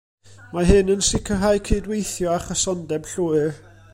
Mae 0.53 0.67
hyn 0.69 0.87
yn 0.93 1.03
sicrhau 1.07 1.61
cydweithio 1.69 2.33
a 2.39 2.41
chysondeb 2.47 3.09
llwyr. 3.13 3.57